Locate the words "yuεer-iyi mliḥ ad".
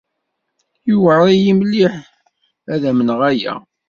0.89-2.83